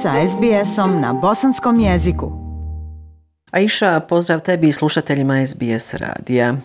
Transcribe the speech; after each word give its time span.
sa 0.00 0.16
SBS-om 0.16 1.00
na 1.00 1.12
bosanskom 1.12 1.80
jeziku. 1.80 2.32
Aisha, 3.50 4.00
pozdrav 4.00 4.40
tebi 4.40 4.68
i 4.68 4.72
slušateljima 4.72 5.46
SBS 5.46 5.94
radija. 5.94 6.56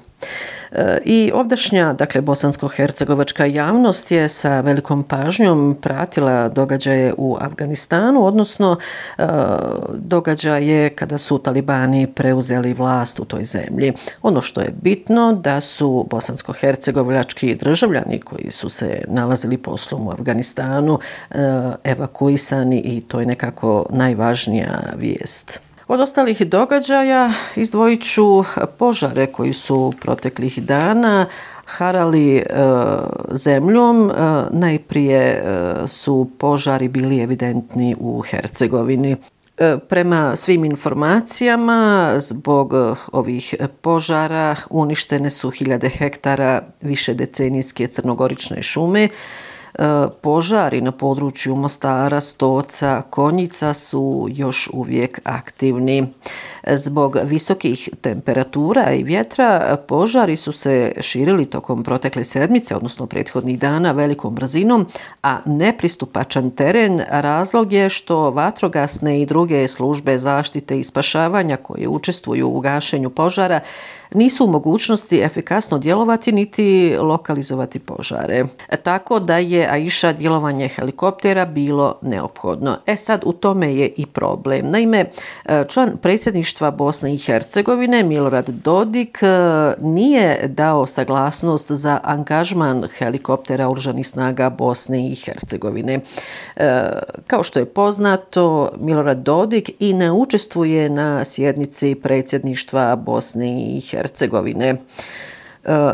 I 1.03 1.31
ovdašnja, 1.33 1.93
dakle, 1.93 2.21
bosansko-hercegovačka 2.21 3.45
javnost 3.45 4.11
je 4.11 4.29
sa 4.29 4.61
velikom 4.61 5.03
pažnjom 5.03 5.77
pratila 5.81 6.49
događaje 6.49 7.13
u 7.17 7.37
Afganistanu, 7.41 8.25
odnosno 8.25 8.77
e, 9.17 9.23
događaje 9.93 10.89
kada 10.89 11.17
su 11.17 11.37
talibani 11.37 12.07
preuzeli 12.07 12.73
vlast 12.73 13.19
u 13.19 13.25
toj 13.25 13.43
zemlji. 13.43 13.93
Ono 14.21 14.41
što 14.41 14.61
je 14.61 14.73
bitno 14.81 15.33
da 15.33 15.61
su 15.61 16.07
bosansko-hercegovački 16.09 17.55
državljani 17.55 18.19
koji 18.19 18.51
su 18.51 18.69
se 18.69 19.01
nalazili 19.07 19.57
poslom 19.57 20.07
u 20.07 20.11
Afganistanu 20.11 20.99
e, 21.31 21.35
evakuisani 21.83 22.79
i 22.79 23.01
to 23.01 23.19
je 23.19 23.25
nekako 23.25 23.85
najvažnija 23.89 24.79
vijest. 24.97 25.61
Od 25.87 26.01
ostalih 26.01 26.41
događaja 26.41 27.31
izdvojit 27.55 28.13
ću 28.13 28.43
požare 28.77 29.27
koji 29.27 29.53
su 29.53 29.93
proteklih 30.01 30.63
dana 30.63 31.25
harali 31.65 32.35
e, 32.37 32.43
zemljom. 33.31 34.09
E, 34.09 34.13
najprije 34.51 35.19
e, 35.19 35.43
su 35.87 36.29
požari 36.37 36.87
bili 36.87 37.19
evidentni 37.19 37.95
u 37.99 38.21
Hercegovini. 38.21 39.15
E, 39.57 39.77
prema 39.89 40.35
svim 40.35 40.65
informacijama, 40.65 42.13
zbog 42.17 42.73
e, 42.73 42.95
ovih 43.11 43.55
požara 43.81 44.55
uništene 44.69 45.29
su 45.29 45.49
hiljade 45.49 45.89
hektara 45.89 46.61
više 46.81 47.13
decenijske 47.13 47.87
crnogorične 47.87 48.61
šume, 48.61 49.03
E, 49.03 49.09
E, 49.79 50.07
požari 50.21 50.81
na 50.81 50.91
području 50.91 51.55
Mostara, 51.55 52.21
Stoca, 52.21 53.01
Konjica 53.09 53.73
su 53.73 54.27
još 54.31 54.69
uvijek 54.73 55.19
aktivni. 55.23 56.13
Zbog 56.73 57.17
visokih 57.23 57.89
temperatura 58.01 58.93
i 58.93 59.03
vjetra 59.03 59.77
požari 59.87 60.35
su 60.35 60.51
se 60.51 60.91
širili 60.99 61.45
tokom 61.45 61.83
protekle 61.83 62.23
sedmice, 62.23 62.75
odnosno 62.75 63.05
prethodnih 63.05 63.59
dana, 63.59 63.91
velikom 63.91 64.35
brzinom, 64.35 64.85
a 65.23 65.39
nepristupačan 65.45 66.51
teren 66.51 67.01
razlog 67.09 67.73
je 67.73 67.89
što 67.89 68.31
vatrogasne 68.31 69.21
i 69.21 69.25
druge 69.25 69.67
službe 69.67 70.17
zaštite 70.17 70.79
i 70.79 70.83
spašavanja 70.83 71.57
koje 71.57 71.87
učestvuju 71.87 72.49
u 72.49 72.59
gašenju 72.59 73.09
požara 73.09 73.59
nisu 74.13 74.45
u 74.45 74.51
mogućnosti 74.51 75.21
efikasno 75.21 75.77
djelovati 75.77 76.31
niti 76.31 76.97
lokalizovati 76.99 77.79
požare. 77.79 78.45
Tako 78.83 79.19
da 79.19 79.37
je 79.37 79.67
Aisha 79.71 80.13
djelovanje 80.13 80.67
helikoptera 80.67 81.45
bilo 81.45 81.99
neophodno. 82.01 82.77
E 82.85 82.95
sad, 82.95 83.21
u 83.25 83.33
tome 83.33 83.75
je 83.75 83.93
i 83.97 84.05
problem. 84.05 84.69
Naime, 84.69 85.05
član 85.67 85.97
predsjedništva 86.01 86.54
Bosne 86.77 87.13
i 87.13 87.17
Hercegovine, 87.17 88.03
Milorad 88.03 88.49
Dodik, 88.49 89.23
e, 89.23 89.27
nije 89.81 90.47
dao 90.47 90.85
saglasnost 90.85 91.71
za 91.71 91.99
angažman 92.03 92.87
helikoptera 92.97 93.69
oružanih 93.69 94.07
snaga 94.07 94.49
Bosne 94.49 95.11
i 95.11 95.15
Hercegovine. 95.15 95.99
E, 96.55 96.81
kao 97.27 97.43
što 97.43 97.59
je 97.59 97.65
poznato, 97.65 98.71
Milorad 98.79 99.17
Dodik 99.17 99.71
i 99.79 99.93
ne 99.93 100.11
učestvuje 100.11 100.89
na 100.89 101.23
sjednici 101.23 101.95
predsjedništva 101.95 102.95
Bosne 102.95 103.77
i 103.77 103.81
Hercegovine. 103.81 104.69
E, 104.69 104.77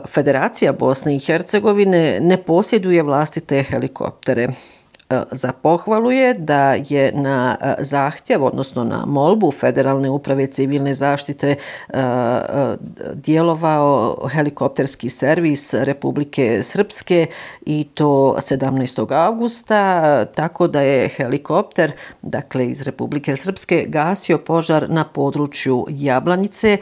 Federacija 0.08 0.73
Bosne 0.73 1.16
i 1.16 1.20
Hercegovine 1.20 2.20
ne 2.22 2.38
posjeduje 2.38 3.04
vlastite 3.04 3.64
helikoptere. 3.64 4.48
E, 5.12 5.23
za 5.31 5.52
pohvalu 5.52 6.12
je 6.12 6.34
da 6.34 6.73
je 6.73 7.12
na 7.16 7.58
e, 7.62 7.84
zahtjev, 7.84 8.44
odnosno 8.44 8.84
na 8.84 9.06
molbu 9.06 9.52
Federalne 9.52 10.09
uprave 10.09 10.48
civilne 10.48 10.94
zaštite 10.94 11.55
e, 11.55 11.95
djelovao 13.14 14.17
helikopterski 14.32 15.10
servis 15.10 15.73
Republike 15.73 16.64
Srpske 16.64 17.26
i 17.66 17.83
to 17.94 18.36
17. 18.38 19.26
augusta, 19.26 20.26
tako 20.26 20.67
da 20.67 20.82
je 20.82 21.10
helikopter, 21.10 21.92
dakle 22.21 22.67
iz 22.67 22.82
Republike 22.82 23.38
Srpske, 23.38 23.86
gasio 23.88 24.38
požar 24.38 24.86
na 24.89 25.04
području 25.04 25.86
Jablanice, 25.89 26.77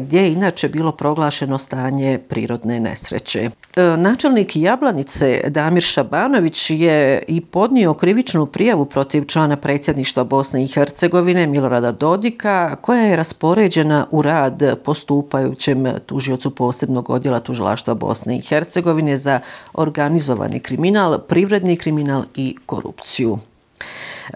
gdje 0.00 0.20
je 0.20 0.32
inače 0.32 0.68
bilo 0.68 0.92
proglašeno 0.92 1.58
stanje 1.58 2.18
prirodne 2.28 2.80
nesreće. 2.80 3.50
Načelnik 3.96 4.56
Jablanice 4.56 5.40
Damir 5.48 5.82
Šabanović 5.82 6.70
je 6.70 7.22
i 7.28 7.40
podnio 7.54 7.94
krivičnu 7.94 8.46
prijavu 8.46 8.84
protiv 8.84 9.24
člana 9.26 9.56
predsjedništva 9.56 10.24
Bosne 10.24 10.64
i 10.64 10.68
Hercegovine 10.68 11.46
Milorada 11.46 11.92
Dodika, 11.92 12.76
koja 12.80 13.02
je 13.02 13.16
raspoređena 13.16 14.06
u 14.10 14.22
rad 14.22 14.78
postupajućem 14.84 15.86
tužiocu 16.06 16.50
posebnog 16.50 17.10
odjela 17.10 17.40
tužilaštva 17.40 17.94
Bosne 17.94 18.36
i 18.36 18.40
Hercegovine 18.40 19.18
za 19.18 19.40
organizovani 19.72 20.60
kriminal, 20.60 21.18
privredni 21.18 21.76
kriminal 21.76 22.22
i 22.36 22.56
korupciju. 22.66 23.38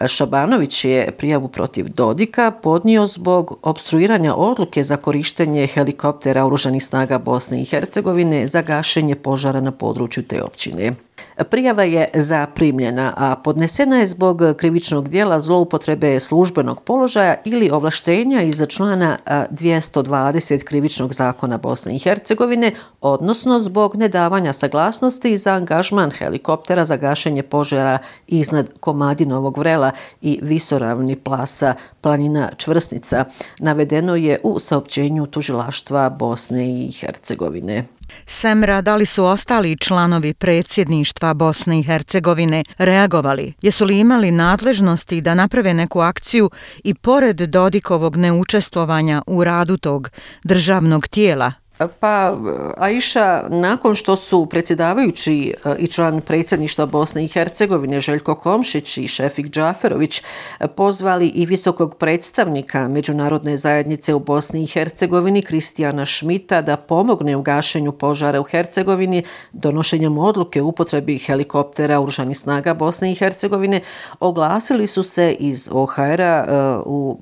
Šabanović 0.06 0.84
je 0.84 1.10
prijavu 1.18 1.48
protiv 1.48 1.88
Dodika 1.88 2.50
podnio 2.50 3.06
zbog 3.06 3.58
obstruiranja 3.62 4.34
odluke 4.34 4.84
za 4.84 4.96
korištenje 4.96 5.66
helikoptera 5.66 6.46
oružanih 6.46 6.84
snaga 6.84 7.18
Bosne 7.18 7.62
i 7.62 7.64
Hercegovine 7.64 8.46
za 8.46 8.62
gašenje 8.62 9.14
požara 9.14 9.60
na 9.60 9.72
području 9.72 10.22
te 10.22 10.42
općine. 10.42 11.07
Prijava 11.44 11.82
je 11.82 12.08
zaprimljena, 12.14 13.12
a 13.16 13.36
podnesena 13.36 13.96
je 13.96 14.06
zbog 14.06 14.42
krivičnog 14.56 15.08
dijela 15.08 15.40
zloupotrebe 15.40 16.20
službenog 16.20 16.82
položaja 16.82 17.34
ili 17.44 17.70
ovlaštenja 17.70 18.42
iz 18.42 18.62
člana 18.68 19.18
220 19.26 20.64
krivičnog 20.64 21.14
zakona 21.14 21.58
Bosne 21.58 21.96
i 21.96 21.98
Hercegovine, 21.98 22.72
odnosno 23.00 23.60
zbog 23.60 23.96
nedavanja 23.96 24.52
saglasnosti 24.52 25.38
za 25.38 25.52
angažman 25.52 26.10
helikoptera 26.10 26.84
za 26.84 26.96
gašenje 26.96 27.42
požara 27.42 27.98
iznad 28.26 28.70
Komadinovog 28.80 29.58
vrela 29.58 29.90
i 30.22 30.40
visoravni 30.42 31.16
plasa 31.16 31.74
planina 32.00 32.50
Čvrsnica. 32.56 33.24
Navedeno 33.58 34.16
je 34.16 34.40
u 34.42 34.58
saopćenju 34.58 35.26
tužilaštva 35.26 36.10
Bosne 36.10 36.86
i 36.86 36.92
Hercegovine. 36.92 37.97
Semra, 38.26 38.80
da 38.80 38.96
li 38.96 39.06
su 39.06 39.24
ostali 39.24 39.76
članovi 39.76 40.34
predsjedništva 40.34 41.34
Bosne 41.34 41.80
i 41.80 41.82
Hercegovine 41.82 42.64
reagovali? 42.78 43.52
Jesu 43.62 43.84
li 43.84 43.98
imali 43.98 44.30
nadležnosti 44.30 45.20
da 45.20 45.34
naprave 45.34 45.74
neku 45.74 46.00
akciju 46.00 46.50
i 46.84 46.94
pored 46.94 47.36
Dodikovog 47.36 48.16
neučestvovanja 48.16 49.22
u 49.26 49.44
radu 49.44 49.76
tog 49.76 50.10
državnog 50.44 51.08
tijela? 51.08 51.52
Pa, 51.78 52.32
eh, 52.32 52.72
Aisha, 52.76 53.44
nakon 53.48 53.94
što 53.94 54.16
su 54.16 54.46
predsjedavajući 54.46 55.54
eh, 55.64 55.74
i 55.78 55.86
član 55.86 56.20
predsjedništva 56.20 56.86
Bosne 56.86 57.24
i 57.24 57.28
Hercegovine 57.28 58.00
Željko 58.00 58.34
Komšić 58.34 58.98
i 58.98 59.08
Šefik 59.08 59.46
Džaferović 59.46 60.22
eh, 60.60 60.66
pozvali 60.66 61.28
i 61.28 61.46
visokog 61.46 61.94
predstavnika 61.94 62.88
Međunarodne 62.88 63.56
zajednice 63.56 64.14
u 64.14 64.18
Bosni 64.18 64.62
i 64.62 64.66
Hercegovini 64.66 65.42
Kristijana 65.42 66.04
Šmita 66.04 66.62
da 66.62 66.76
pomogne 66.76 67.36
u 67.36 67.42
gašenju 67.42 67.92
požara 67.92 68.40
u 68.40 68.44
Hercegovini 68.44 69.22
donošenjem 69.52 70.18
odluke 70.18 70.62
upotrebi 70.62 71.18
helikoptera 71.18 72.00
Uržanih 72.00 72.38
snaga 72.38 72.74
Bosne 72.74 73.12
i 73.12 73.14
Hercegovine, 73.14 73.80
oglasili 74.20 74.86
su 74.86 75.02
se 75.02 75.32
iz 75.38 75.68
OHR-a 75.72 76.82
u 76.86 77.18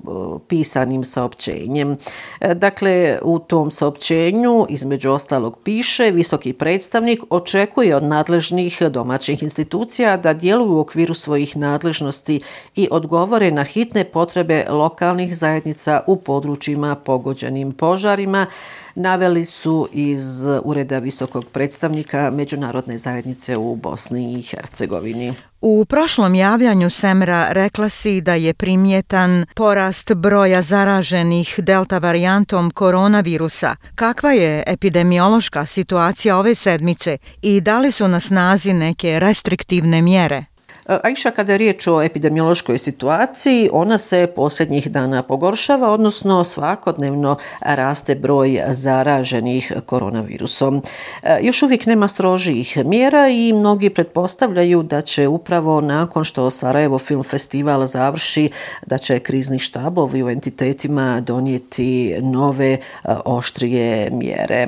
pisanim 0.47 1.03
saopćenjem. 1.03 1.97
Dakle, 2.55 3.19
u 3.23 3.39
tom 3.39 3.71
saopćenju 3.71 4.46
pitanju, 4.47 4.65
između 4.69 5.11
ostalog 5.11 5.59
piše, 5.63 6.11
visoki 6.11 6.53
predstavnik 6.53 7.23
očekuje 7.29 7.95
od 7.95 8.03
nadležnih 8.03 8.81
domaćih 8.89 9.43
institucija 9.43 10.17
da 10.17 10.33
djeluju 10.33 10.77
u 10.77 10.79
okviru 10.79 11.13
svojih 11.13 11.57
nadležnosti 11.57 12.41
i 12.75 12.87
odgovore 12.91 13.51
na 13.51 13.63
hitne 13.63 14.05
potrebe 14.05 14.65
lokalnih 14.69 15.37
zajednica 15.37 16.01
u 16.07 16.15
područjima 16.15 16.95
pogođenim 16.95 17.71
požarima, 17.71 18.45
naveli 18.95 19.45
su 19.45 19.89
iz 19.93 20.45
Ureda 20.63 20.99
visokog 20.99 21.45
predstavnika 21.45 22.31
Međunarodne 22.31 22.97
zajednice 22.97 23.57
u 23.57 23.75
Bosni 23.75 24.39
i 24.39 24.41
Hercegovini. 24.41 25.33
U 25.61 25.85
prošlom 25.85 26.35
javljanju 26.35 26.89
Semra 26.89 27.47
rekla 27.49 27.89
si 27.89 28.21
da 28.21 28.33
je 28.33 28.53
primjetan 28.53 29.45
porast 29.55 30.13
broja 30.13 30.61
zaraženih 30.61 31.55
delta 31.57 31.97
varijantom 31.97 32.71
koronavirusa. 32.71 33.75
Kakva 33.95 34.31
je 34.31 34.63
epidemiološka 34.67 35.65
situacija 35.65 36.37
ove 36.37 36.55
sedmice 36.55 37.17
i 37.41 37.61
da 37.61 37.79
li 37.79 37.91
su 37.91 38.07
na 38.07 38.19
snazi 38.19 38.73
neke 38.73 39.19
restriktivne 39.19 40.01
mjere? 40.01 40.45
E, 40.87 40.99
Aisha, 41.03 41.31
kada 41.31 41.51
je 41.51 41.57
riječ 41.57 41.87
o 41.87 42.01
epidemiološkoj 42.01 42.77
situaciji, 42.77 43.69
ona 43.73 43.97
se 43.97 44.27
posljednjih 44.35 44.91
dana 44.91 45.23
pogoršava, 45.23 45.91
odnosno 45.91 46.43
svakodnevno 46.43 47.37
raste 47.61 48.15
broj 48.15 48.61
zaraženih 48.69 49.73
koronavirusom. 49.85 50.81
E, 51.23 51.39
još 51.41 51.63
uvijek 51.63 51.85
nema 51.85 52.07
strožih 52.07 52.77
mjera 52.85 53.27
i 53.27 53.53
mnogi 53.53 53.89
pretpostavljaju 53.89 54.83
da 54.83 55.01
će 55.01 55.27
upravo 55.27 55.81
nakon 55.81 56.23
što 56.23 56.49
Sarajevo 56.49 56.99
Film 56.99 57.23
Festival 57.23 57.87
završi, 57.87 58.49
da 58.85 58.97
će 58.97 59.19
krizni 59.19 59.59
štabovi 59.59 60.23
u 60.23 60.29
entitetima 60.29 61.21
donijeti 61.21 62.15
nove 62.21 62.71
e, 62.71 62.79
oštrije 63.25 64.09
mjere. 64.11 64.67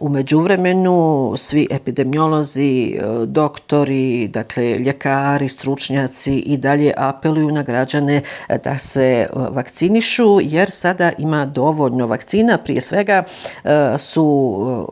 Umeđu 0.00 0.38
u 0.38 0.38
međuvremenu 0.38 1.34
svi 1.36 1.66
epidemiolozi, 1.70 2.98
doktori, 3.26 4.28
dakle 4.28 4.78
ljekari, 4.78 5.17
stručnjaci 5.48 6.34
i 6.34 6.56
dalje 6.56 6.92
apeluju 6.96 7.50
na 7.50 7.62
građane 7.62 8.22
e, 8.48 8.58
da 8.58 8.78
se 8.78 9.02
e, 9.02 9.26
vakcinišu 9.34 10.38
jer 10.42 10.70
sada 10.70 11.12
ima 11.18 11.46
dovoljno 11.46 12.06
vakcina. 12.06 12.58
Prije 12.58 12.80
svega 12.80 13.22
e, 13.64 13.98
su 13.98 14.16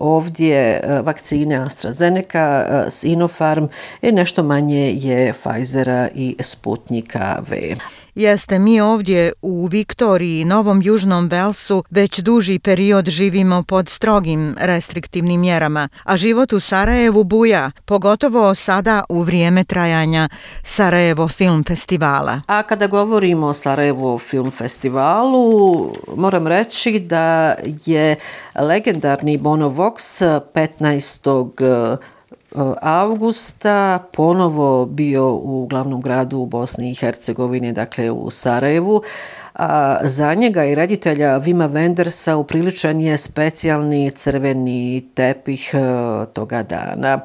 ovdje 0.00 0.81
vakcine 1.05 1.56
AstraZeneca, 1.56 2.84
Sinopharm 2.90 3.67
i 4.02 4.12
nešto 4.12 4.43
manje 4.43 4.93
je 4.93 5.32
Pfizera 5.32 6.08
i 6.14 6.37
Sputnika 6.40 7.43
V. 7.50 7.76
Jeste, 8.17 8.58
mi 8.58 8.81
ovdje 8.81 9.32
u 9.43 9.67
Viktoriji 9.67 10.44
Novom 10.44 10.82
Južnom 10.82 11.28
Velsu 11.28 11.84
već 11.90 12.19
duži 12.19 12.58
period 12.58 13.08
živimo 13.08 13.62
pod 13.62 13.88
strogim 13.88 14.56
restriktivnim 14.61 15.40
mjerama, 15.40 15.88
a 16.05 16.17
život 16.17 16.52
u 16.52 16.61
Sarajevu 16.61 17.25
buja, 17.25 17.70
pogotovo 17.84 18.55
sada 18.55 19.05
u 19.08 19.23
vrijeme 19.23 19.64
trajanja 19.64 20.15
Sarajevo 20.62 21.28
Film 21.28 21.64
Festivala. 21.64 22.40
A 22.46 22.62
kada 22.62 22.86
govorimo 22.86 23.46
o 23.46 23.52
Sarajevo 23.52 24.18
Film 24.18 24.50
Festivalu, 24.50 25.92
moram 26.16 26.46
reći 26.46 27.00
da 27.00 27.54
je 27.86 28.16
legendarni 28.54 29.38
Bono 29.38 29.68
Vox 29.68 30.22
15 30.54 31.96
e, 31.96 31.96
avgusta 32.82 33.98
ponovo 34.12 34.86
bio 34.86 35.32
u 35.32 35.66
glavnom 35.70 36.00
gradu 36.00 36.38
u 36.38 36.46
Bosni 36.46 36.90
i 36.90 36.94
Hercegovini, 36.94 37.72
dakle 37.72 38.10
u 38.10 38.30
Sarajevu. 38.30 39.02
A 39.58 39.98
za 40.02 40.34
njega 40.34 40.64
i 40.64 40.74
reditelja 40.74 41.36
Vima 41.36 41.68
Wendersa 41.68 42.34
upriličen 42.34 43.00
je 43.00 43.16
specijalni 43.16 44.10
crveni 44.10 45.08
tepih 45.14 45.74
e, 45.74 45.78
toga 46.32 46.62
dana. 46.62 47.20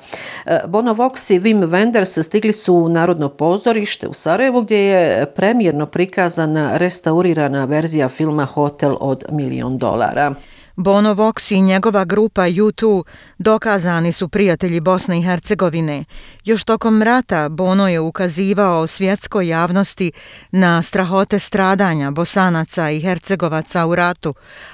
E, 0.45 0.59
Bono 0.67 0.93
Vox 0.93 1.33
i 1.33 1.39
Wim 1.39 1.67
Wenders 1.67 2.23
stigli 2.23 2.53
su 2.53 2.75
u 2.75 2.89
Narodno 2.89 3.29
pozorište 3.29 4.07
u 4.07 4.13
Sarajevu 4.13 4.61
gdje 4.61 4.77
je 4.77 5.25
premjerno 5.25 5.85
prikazana 5.85 6.77
restaurirana 6.77 7.65
verzija 7.65 8.09
filma 8.09 8.45
Hotel 8.45 8.95
od 8.99 9.23
milion 9.31 9.77
dolara. 9.77 10.33
Bono 10.75 11.13
Vox 11.13 11.51
i 11.51 11.61
njegova 11.61 12.05
grupa 12.05 12.41
U2 12.41 13.03
dokazani 13.37 14.11
su 14.11 14.29
prijatelji 14.29 14.79
Bosne 14.79 15.19
i 15.19 15.23
Hercegovine. 15.23 16.05
Još 16.43 16.63
tokom 16.63 17.01
rata 17.01 17.49
Bono 17.49 17.87
je 17.87 17.99
ukazivao 17.99 18.87
svjetskoj 18.87 19.47
javnosti 19.47 20.11
na 20.51 20.81
strahote 20.81 21.39
stradanja 21.39 22.11
Bosanaca 22.11 22.89
i 22.89 23.01
Hercegovaca 23.01 23.85
u 23.85 23.95
ratu, 23.95 24.33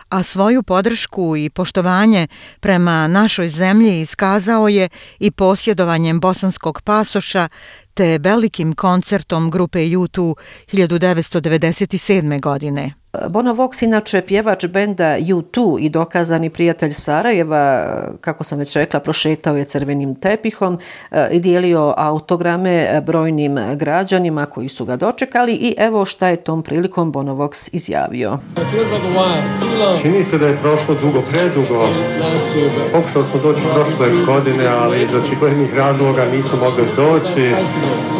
a 0.09 0.23
svoju 0.23 0.63
podršku 0.63 1.35
i 1.37 1.49
poštovanje 1.49 2.27
prema 2.59 3.07
našoj 3.07 3.49
zemlji 3.49 4.01
iskazao 4.01 4.67
je 4.67 4.89
i 5.19 5.31
posjedovanjem 5.31 6.19
bosanskog 6.19 6.81
pasoša 6.81 7.47
te 7.93 8.17
velikim 8.17 8.73
koncertom 8.75 9.51
grupe 9.51 9.79
U2 9.79 10.33
1997. 10.71 12.41
godine. 12.41 13.06
Bono 13.29 13.53
Vox 13.53 13.83
inače 13.83 14.21
pjevač 14.21 14.65
benda 14.65 15.17
U2 15.17 15.77
i 15.79 15.89
dokazani 15.89 16.49
prijatelj 16.49 16.91
Sarajeva, 16.91 17.85
kako 18.21 18.43
sam 18.43 18.59
već 18.59 18.75
rekla, 18.75 18.99
prošetao 18.99 19.57
je 19.57 19.65
crvenim 19.65 20.15
tepihom 20.15 20.79
e, 21.11 21.27
i 21.31 21.39
dijelio 21.39 21.93
autograme 21.97 23.01
brojnim 23.05 23.59
građanima 23.75 24.45
koji 24.45 24.69
su 24.69 24.85
ga 24.85 24.95
dočekali 24.95 25.53
i 25.53 25.75
evo 25.77 26.05
šta 26.05 26.27
je 26.27 26.35
tom 26.35 26.63
prilikom 26.63 27.11
Bono 27.11 27.35
Vox 27.35 27.69
izjavio. 27.71 28.37
Čini 30.01 30.23
se 30.23 30.37
da 30.37 30.47
je 30.47 30.57
prošlo 30.57 30.95
dugo, 30.95 31.21
predugo. 31.31 31.87
Pokušao 32.93 33.23
smo 33.23 33.39
doći 33.41 33.61
prošle 33.73 34.07
godine, 34.25 34.67
ali 34.67 35.03
iz 35.03 35.15
očiglednih 35.15 35.75
razloga 35.75 36.25
nisu 36.25 36.57
mogli 36.57 36.83
doći. 36.95 37.51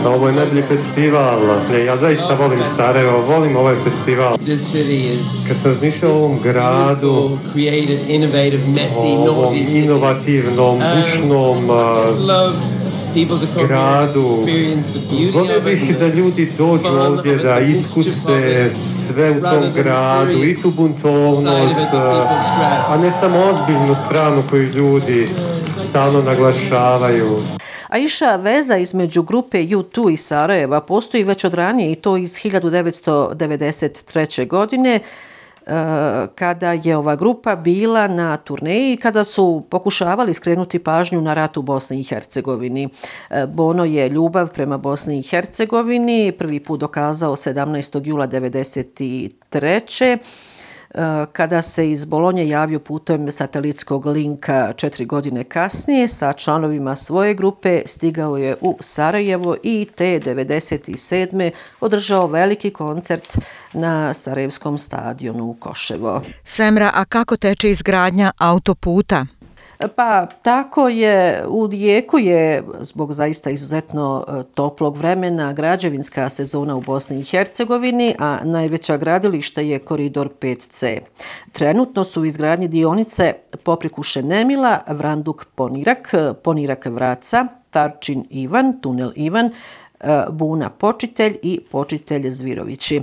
Ovo 0.06 0.28
je 0.28 0.34
najbolji 0.34 0.62
festival. 0.62 1.40
Ja 1.86 1.98
zaista 1.98 2.36
volim 2.40 2.64
Sarajevo, 2.64 3.22
volim 3.22 3.56
ovaj 3.56 3.76
festival. 3.84 4.38
Kad 5.48 5.60
sam 5.60 5.72
razmišljao 5.72 6.12
o 6.12 6.18
ovom 6.18 6.40
gradu, 6.44 7.38
ovom 9.28 9.56
inovativnom, 9.70 10.80
bučnom 10.80 11.70
gradu, 13.68 14.28
volio 15.34 15.62
bih 15.62 15.98
da 16.00 16.08
ljudi 16.08 16.52
dođu 16.58 16.88
ovdje 16.88 17.36
da 17.36 17.60
iskuse 17.60 18.68
sve 18.86 19.32
u 19.32 19.42
tom 19.42 19.64
gradu, 19.76 20.44
i 20.44 20.62
tu 20.62 20.72
buntovnost, 20.72 21.48
a 22.90 22.98
ne 23.02 23.12
samo 23.12 23.38
ozbiljnu 23.40 23.96
stranu 24.06 24.44
koju 24.50 24.70
ljudi 24.70 25.30
stalno 25.78 26.22
naglašavaju. 26.22 27.44
A 27.88 27.98
iša 27.98 28.36
veza 28.36 28.78
između 28.78 29.24
grupe 29.24 29.58
U2 29.58 30.14
i 30.14 30.18
Sarajeva 30.18 30.82
postoji 30.82 31.24
već 31.24 31.44
od 31.44 31.54
ranije 31.54 31.92
i 31.92 31.96
to 31.96 32.18
iz 32.18 32.32
1993. 32.32 34.48
godine 34.48 34.96
e, 34.96 35.02
kada 36.36 36.72
je 36.72 36.98
ova 36.98 37.16
grupa 37.16 37.56
bila 37.56 38.08
na 38.08 38.38
turneji 38.38 38.94
i 38.94 38.98
kada 38.98 39.24
su 39.24 39.64
pokušavali 39.70 40.34
skrenuti 40.34 40.80
pažnju 40.80 41.22
na 41.22 41.34
rat 41.34 41.58
u 41.58 41.62
Bosni 41.62 42.00
i 42.00 42.04
Hercegovini. 42.04 42.90
E, 43.30 43.46
Bono 43.48 43.86
je 43.86 44.10
ljubav 44.10 44.54
prema 44.54 44.78
Bosni 44.78 45.20
i 45.20 45.24
Hercegovini 45.24 46.34
prvi 46.38 46.60
put 46.60 46.80
dokazao 46.80 47.36
17. 47.36 48.08
jula 48.08 48.28
1993 48.28 50.18
kada 51.32 51.62
se 51.62 51.92
iz 51.92 52.06
Bolonje 52.06 52.48
javio 52.48 52.80
putem 52.80 53.32
satelitskog 53.32 54.06
linka 54.06 54.74
četiri 54.74 55.06
godine 55.06 55.44
kasnije 55.44 56.08
sa 56.08 56.34
članovima 56.34 56.96
svoje 56.96 57.34
grupe 57.34 57.82
stigao 57.86 58.38
je 58.38 58.56
u 58.62 58.78
Sarajevo 58.80 59.56
i 59.64 59.88
te 59.96 60.20
97. 60.20 61.52
održao 61.82 62.28
veliki 62.28 62.70
koncert 62.70 63.38
na 63.74 64.14
Sarajevskom 64.14 64.78
stadionu 64.78 65.46
u 65.46 65.54
Koševo. 65.54 66.22
Semra, 66.44 66.92
a 66.94 67.06
kako 67.06 67.38
teče 67.38 67.72
izgradnja 67.72 68.32
autoputa? 68.38 69.26
Pa 69.96 70.26
tako 70.26 70.90
je, 70.90 71.44
u 71.48 71.68
Dijeku 71.68 72.20
je 72.20 72.64
zbog 72.80 73.14
zaista 73.14 73.50
izuzetno 73.50 74.26
e, 74.28 74.44
toplog 74.54 74.98
vremena 74.98 75.54
građevinska 75.54 76.30
sezona 76.30 76.76
u 76.76 76.82
Bosni 76.82 77.20
i 77.20 77.24
Hercegovini, 77.24 78.16
a 78.20 78.40
najveća 78.44 78.98
gradilišta 78.98 79.62
je 79.62 79.80
koridor 79.80 80.30
5C. 80.42 81.00
Trenutno 81.52 82.04
su 82.04 82.22
u 82.22 82.26
izgradnji 82.26 82.68
dionice 82.68 83.34
Poprikuše 83.64 84.24
Nemila, 84.24 84.80
Vranduk 84.88 85.46
Ponirak, 85.56 86.14
Ponirak 86.44 86.86
Vraca, 86.86 87.48
Tarčin 87.70 88.26
Ivan, 88.30 88.82
Tunel 88.82 89.12
Ivan, 89.16 89.52
E, 90.00 90.24
Buna 90.32 90.70
Počitelj 90.70 91.38
i 91.42 91.60
Počitelj 91.72 92.30
Zvirovići. 92.30 93.02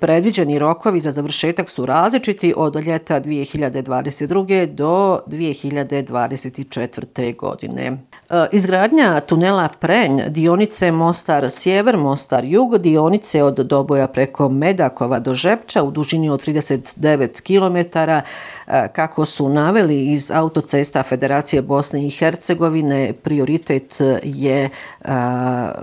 Predviđeni 0.00 0.58
rokovi 0.58 1.00
za 1.00 1.10
završetak 1.10 1.70
su 1.70 1.86
različiti 1.86 2.54
od 2.56 2.86
ljeta 2.86 3.20
2022. 3.20 4.66
do 4.66 5.20
2024. 5.26 7.36
godine. 7.36 7.98
Eh, 8.34 8.48
izgradnja 8.52 9.20
tunela 9.20 9.68
Prenj, 9.80 10.20
dionice 10.28 10.92
Mostar 10.92 11.50
Sjever, 11.50 11.96
Mostar 11.96 12.44
Jug, 12.44 12.78
dionice 12.78 13.42
od 13.42 13.54
Doboja 13.54 14.08
preko 14.08 14.48
Medakova 14.48 15.18
do 15.18 15.34
Žepča 15.34 15.82
u 15.82 15.90
dužini 15.90 16.30
od 16.30 16.46
39 16.46 17.40
km, 17.40 17.98
eh, 17.98 18.22
kako 18.92 19.24
su 19.24 19.48
naveli 19.48 20.12
iz 20.12 20.30
autocesta 20.30 21.02
Federacije 21.02 21.62
Bosne 21.62 22.06
i 22.06 22.10
Hercegovine, 22.10 23.12
prioritet 23.12 24.00
je 24.22 24.64
eh, 24.64 25.08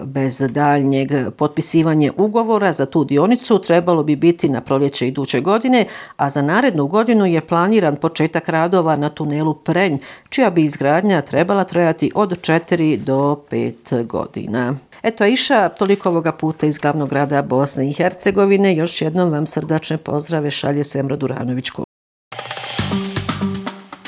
bez 0.04 0.44
daljnjeg 0.50 1.12
potpisivanje 1.38 2.12
ugovora 2.18 2.74
za 2.74 2.86
tu 2.86 3.04
dionicu 3.04 3.62
trebalo 3.62 4.04
bi 4.04 4.16
biti 4.16 4.50
na 4.50 4.62
proljeće 4.62 5.08
iduće 5.08 5.42
godine, 5.42 5.86
a 6.18 6.30
za 6.30 6.42
narednu 6.42 6.88
godinu 6.88 7.26
je 7.26 7.42
planiran 7.42 7.96
početak 7.96 8.50
radova 8.50 8.96
na 8.96 9.10
tunelu 9.10 9.54
Prenj, 9.54 9.98
čija 10.30 10.50
bi 10.50 10.64
izgradnja 10.64 11.22
trebala 11.22 11.64
trajati 11.64 12.12
od 12.16 12.41
4 12.42 12.98
do 12.98 13.44
5 13.52 14.06
godina. 14.06 14.76
Eto, 15.04 15.26
Iša, 15.26 15.70
toliko 15.70 16.10
ovoga 16.10 16.32
puta 16.32 16.66
iz 16.66 16.78
glavnog 16.78 17.10
grada 17.10 17.42
Bosne 17.42 17.90
i 17.90 17.94
Hercegovine. 17.94 18.76
Još 18.76 19.02
jednom 19.02 19.30
vam 19.30 19.46
srdačne 19.46 19.98
pozdrave 19.98 20.52
šalje 20.52 20.84
Semra 20.84 21.16
Duranović. 21.16 21.72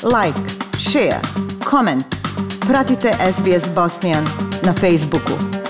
Like, 0.02 0.40
share, 0.78 1.20
comment. 1.70 2.04
Pratite 2.68 3.12
SBS 3.32 3.68
Bosnian 3.74 4.24
na 4.62 4.72
Facebooku. 4.72 5.63